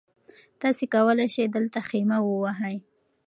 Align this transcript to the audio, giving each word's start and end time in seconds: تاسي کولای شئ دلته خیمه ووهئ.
تاسي 0.61 0.85
کولای 0.93 1.27
شئ 1.35 1.45
دلته 1.55 1.79
خیمه 1.89 2.17
ووهئ. 2.21 2.77